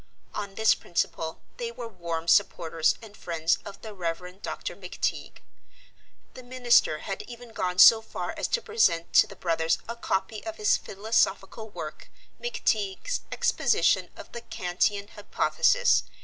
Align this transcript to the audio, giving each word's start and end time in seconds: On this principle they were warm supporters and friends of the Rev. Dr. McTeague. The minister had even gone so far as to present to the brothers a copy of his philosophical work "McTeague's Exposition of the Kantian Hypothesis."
On 0.33 0.55
this 0.55 0.73
principle 0.73 1.41
they 1.57 1.71
were 1.71 1.87
warm 1.87 2.27
supporters 2.27 2.95
and 3.03 3.15
friends 3.15 3.59
of 3.63 3.83
the 3.83 3.93
Rev. 3.93 4.41
Dr. 4.41 4.75
McTeague. 4.75 5.37
The 6.33 6.41
minister 6.41 6.97
had 7.01 7.21
even 7.29 7.49
gone 7.53 7.77
so 7.77 8.01
far 8.01 8.33
as 8.35 8.47
to 8.47 8.63
present 8.63 9.13
to 9.13 9.27
the 9.27 9.35
brothers 9.35 9.77
a 9.87 9.95
copy 9.95 10.43
of 10.43 10.55
his 10.55 10.75
philosophical 10.75 11.69
work 11.69 12.09
"McTeague's 12.41 13.21
Exposition 13.31 14.09
of 14.17 14.31
the 14.31 14.41
Kantian 14.41 15.09
Hypothesis." 15.09 16.01